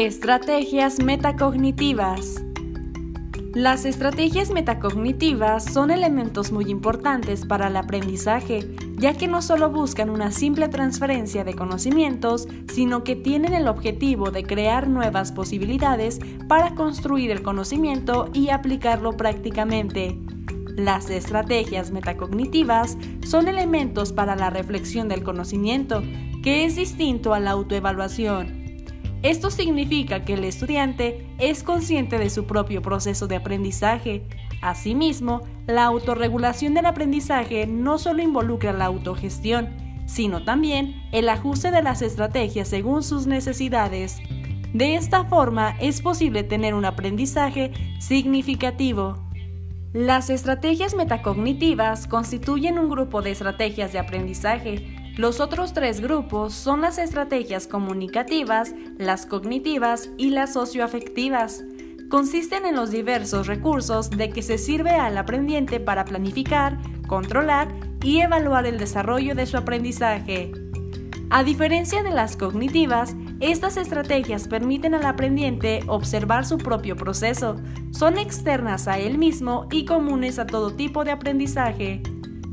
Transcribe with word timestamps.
Estrategias 0.00 1.02
metacognitivas. 1.02 2.40
Las 3.52 3.84
estrategias 3.84 4.52
metacognitivas 4.52 5.64
son 5.64 5.90
elementos 5.90 6.52
muy 6.52 6.70
importantes 6.70 7.44
para 7.44 7.66
el 7.66 7.76
aprendizaje, 7.76 8.76
ya 8.96 9.14
que 9.14 9.26
no 9.26 9.42
solo 9.42 9.70
buscan 9.70 10.08
una 10.08 10.30
simple 10.30 10.68
transferencia 10.68 11.42
de 11.42 11.54
conocimientos, 11.54 12.46
sino 12.72 13.02
que 13.02 13.16
tienen 13.16 13.54
el 13.54 13.66
objetivo 13.66 14.30
de 14.30 14.44
crear 14.44 14.86
nuevas 14.86 15.32
posibilidades 15.32 16.20
para 16.46 16.76
construir 16.76 17.32
el 17.32 17.42
conocimiento 17.42 18.30
y 18.32 18.50
aplicarlo 18.50 19.16
prácticamente. 19.16 20.16
Las 20.76 21.10
estrategias 21.10 21.90
metacognitivas 21.90 22.96
son 23.26 23.48
elementos 23.48 24.12
para 24.12 24.36
la 24.36 24.48
reflexión 24.50 25.08
del 25.08 25.24
conocimiento, 25.24 26.04
que 26.44 26.64
es 26.64 26.76
distinto 26.76 27.34
a 27.34 27.40
la 27.40 27.50
autoevaluación. 27.50 28.67
Esto 29.22 29.50
significa 29.50 30.24
que 30.24 30.34
el 30.34 30.44
estudiante 30.44 31.26
es 31.38 31.64
consciente 31.64 32.18
de 32.18 32.30
su 32.30 32.46
propio 32.46 32.82
proceso 32.82 33.26
de 33.26 33.36
aprendizaje. 33.36 34.22
Asimismo, 34.62 35.42
la 35.66 35.84
autorregulación 35.84 36.74
del 36.74 36.86
aprendizaje 36.86 37.66
no 37.66 37.98
solo 37.98 38.22
involucra 38.22 38.72
la 38.72 38.84
autogestión, 38.84 39.70
sino 40.06 40.44
también 40.44 41.02
el 41.12 41.28
ajuste 41.28 41.70
de 41.70 41.82
las 41.82 42.00
estrategias 42.00 42.68
según 42.68 43.02
sus 43.02 43.26
necesidades. 43.26 44.18
De 44.72 44.94
esta 44.94 45.24
forma 45.24 45.74
es 45.80 46.00
posible 46.00 46.44
tener 46.44 46.74
un 46.74 46.84
aprendizaje 46.84 47.72
significativo. 47.98 49.16
Las 49.92 50.30
estrategias 50.30 50.94
metacognitivas 50.94 52.06
constituyen 52.06 52.78
un 52.78 52.88
grupo 52.88 53.22
de 53.22 53.32
estrategias 53.32 53.92
de 53.92 53.98
aprendizaje 53.98 54.97
los 55.18 55.40
otros 55.40 55.72
tres 55.72 56.00
grupos 56.00 56.54
son 56.54 56.80
las 56.80 56.96
estrategias 56.96 57.66
comunicativas, 57.66 58.72
las 58.98 59.26
cognitivas 59.26 60.10
y 60.16 60.30
las 60.30 60.52
socioafectivas. 60.52 61.64
Consisten 62.08 62.64
en 62.64 62.76
los 62.76 62.92
diversos 62.92 63.48
recursos 63.48 64.10
de 64.10 64.30
que 64.30 64.42
se 64.42 64.58
sirve 64.58 64.92
al 64.92 65.18
aprendiente 65.18 65.80
para 65.80 66.04
planificar, 66.04 66.78
controlar 67.08 67.68
y 68.00 68.20
evaluar 68.20 68.64
el 68.64 68.78
desarrollo 68.78 69.34
de 69.34 69.46
su 69.46 69.56
aprendizaje. 69.56 70.52
A 71.30 71.42
diferencia 71.42 72.04
de 72.04 72.12
las 72.12 72.36
cognitivas, 72.36 73.16
estas 73.40 73.76
estrategias 73.76 74.46
permiten 74.46 74.94
al 74.94 75.04
aprendiente 75.04 75.80
observar 75.88 76.46
su 76.46 76.58
propio 76.58 76.94
proceso, 76.94 77.56
son 77.90 78.18
externas 78.18 78.86
a 78.86 79.00
él 79.00 79.18
mismo 79.18 79.66
y 79.72 79.84
comunes 79.84 80.38
a 80.38 80.46
todo 80.46 80.74
tipo 80.74 81.02
de 81.02 81.10
aprendizaje 81.10 82.02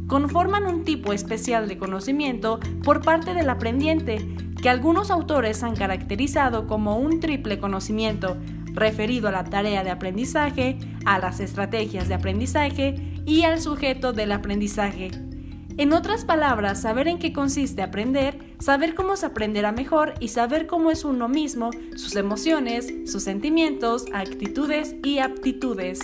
conforman 0.07 0.65
un 0.65 0.83
tipo 0.83 1.13
especial 1.13 1.67
de 1.67 1.77
conocimiento 1.77 2.59
por 2.83 3.01
parte 3.01 3.33
del 3.33 3.49
aprendiente, 3.49 4.17
que 4.61 4.69
algunos 4.69 5.11
autores 5.11 5.63
han 5.63 5.75
caracterizado 5.75 6.67
como 6.67 6.97
un 6.97 7.19
triple 7.19 7.59
conocimiento, 7.59 8.37
referido 8.73 9.27
a 9.27 9.31
la 9.31 9.43
tarea 9.43 9.83
de 9.83 9.91
aprendizaje, 9.91 10.77
a 11.05 11.19
las 11.19 11.39
estrategias 11.39 12.07
de 12.07 12.15
aprendizaje 12.15 12.95
y 13.25 13.43
al 13.43 13.61
sujeto 13.61 14.13
del 14.13 14.31
aprendizaje. 14.31 15.11
En 15.77 15.91
otras 15.91 16.23
palabras, 16.23 16.81
saber 16.81 17.09
en 17.09 17.19
qué 17.19 17.33
consiste 17.33 17.81
aprender, 17.81 18.55
saber 18.59 18.95
cómo 18.95 19.17
se 19.17 19.25
aprenderá 19.25 19.73
mejor 19.73 20.13
y 20.21 20.29
saber 20.29 20.67
cómo 20.67 20.89
es 20.89 21.03
uno 21.03 21.27
mismo, 21.27 21.69
sus 21.95 22.15
emociones, 22.15 22.93
sus 23.05 23.23
sentimientos, 23.23 24.05
actitudes 24.13 24.95
y 25.03 25.19
aptitudes. 25.19 25.99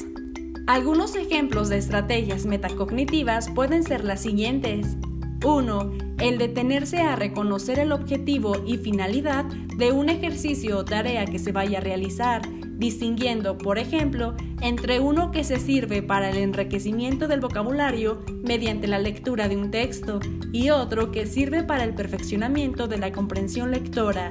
Algunos 0.72 1.18
ejemplos 1.18 1.68
de 1.68 1.78
estrategias 1.78 2.46
metacognitivas 2.46 3.50
pueden 3.50 3.84
ser 3.84 4.06
las 4.06 4.22
siguientes. 4.22 4.96
1. 5.44 5.92
El 6.22 6.38
detenerse 6.38 7.02
a 7.02 7.18
reconocer 7.18 7.78
el 7.78 7.92
objetivo 7.92 8.56
y 8.66 8.78
finalidad 8.78 9.44
de 9.44 9.92
un 9.92 10.08
ejercicio 10.08 10.78
o 10.78 10.86
tarea 10.86 11.26
que 11.26 11.40
se 11.40 11.52
vaya 11.52 11.80
a 11.80 11.82
realizar, 11.82 12.44
distinguiendo, 12.78 13.58
por 13.58 13.80
ejemplo, 13.80 14.34
entre 14.62 15.02
uno 15.02 15.32
que 15.32 15.44
se 15.44 15.60
sirve 15.60 16.02
para 16.02 16.30
el 16.30 16.38
enriquecimiento 16.38 17.28
del 17.28 17.42
vocabulario 17.42 18.24
mediante 18.42 18.88
la 18.88 19.00
lectura 19.00 19.50
de 19.50 19.58
un 19.58 19.72
texto 19.72 20.22
y 20.54 20.70
otro 20.70 21.12
que 21.12 21.26
sirve 21.26 21.64
para 21.64 21.84
el 21.84 21.94
perfeccionamiento 21.96 22.88
de 22.88 22.98
la 22.98 23.12
comprensión 23.12 23.72
lectora. 23.72 24.30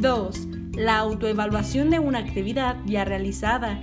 2. 0.00 0.48
La 0.72 0.96
autoevaluación 0.96 1.90
de 1.90 1.98
una 1.98 2.20
actividad 2.20 2.78
ya 2.86 3.04
realizada. 3.04 3.78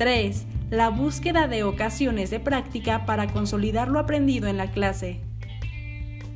3 0.00 0.46
la 0.70 0.88
búsqueda 0.88 1.46
de 1.46 1.62
ocasiones 1.62 2.30
de 2.30 2.40
práctica 2.40 3.04
para 3.04 3.26
consolidar 3.26 3.88
lo 3.88 3.98
aprendido 3.98 4.48
en 4.48 4.56
la 4.56 4.70
clase. 4.70 5.20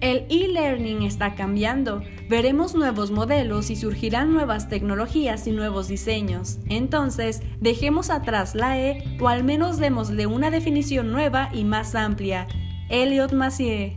El 0.02 0.26
e-learning 0.28 1.02
está 1.02 1.34
cambiando, 1.34 2.02
veremos 2.28 2.74
nuevos 2.74 3.10
modelos 3.10 3.70
y 3.70 3.76
surgirán 3.76 4.34
nuevas 4.34 4.68
tecnologías 4.68 5.46
y 5.46 5.52
nuevos 5.52 5.88
diseños. 5.88 6.58
Entonces, 6.68 7.42
dejemos 7.58 8.10
atrás 8.10 8.54
la 8.54 8.78
E 8.78 9.16
o 9.18 9.28
al 9.28 9.44
menos 9.44 9.78
démosle 9.78 10.26
una 10.26 10.50
definición 10.50 11.10
nueva 11.10 11.48
y 11.54 11.64
más 11.64 11.94
amplia. 11.94 12.46
Elliot 12.90 13.32
Massier 13.32 13.96